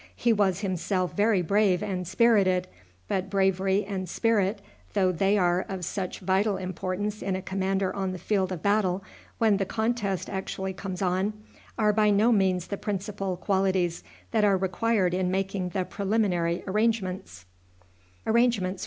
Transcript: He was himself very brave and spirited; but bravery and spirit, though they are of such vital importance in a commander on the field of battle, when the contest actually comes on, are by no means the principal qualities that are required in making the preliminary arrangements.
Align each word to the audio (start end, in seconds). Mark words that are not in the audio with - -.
He 0.15 0.33
was 0.33 0.61
himself 0.61 1.13
very 1.15 1.43
brave 1.43 1.83
and 1.83 2.07
spirited; 2.07 2.67
but 3.07 3.29
bravery 3.29 3.85
and 3.85 4.09
spirit, 4.09 4.59
though 4.95 5.11
they 5.11 5.37
are 5.37 5.63
of 5.69 5.85
such 5.85 6.21
vital 6.21 6.57
importance 6.57 7.21
in 7.21 7.35
a 7.35 7.41
commander 7.43 7.95
on 7.95 8.11
the 8.11 8.17
field 8.17 8.51
of 8.51 8.63
battle, 8.63 9.03
when 9.37 9.57
the 9.57 9.65
contest 9.67 10.27
actually 10.27 10.73
comes 10.73 11.03
on, 11.03 11.33
are 11.77 11.93
by 11.93 12.09
no 12.09 12.31
means 12.31 12.65
the 12.65 12.77
principal 12.77 13.37
qualities 13.37 14.03
that 14.31 14.43
are 14.43 14.57
required 14.57 15.13
in 15.13 15.29
making 15.29 15.69
the 15.69 15.85
preliminary 15.85 16.63
arrangements. 16.65 17.45